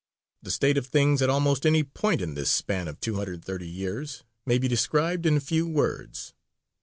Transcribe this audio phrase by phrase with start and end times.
[0.41, 3.45] The state of things at almost any point in this span of two hundred and
[3.45, 6.33] thirty years may be described in few words.